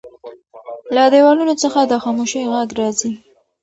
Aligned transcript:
له 0.95 1.03
دیوالونو 1.13 1.53
څخه 1.63 1.79
د 1.85 1.93
خاموشۍ 2.03 2.43
غږ 2.53 2.69
راځي. 2.79 3.11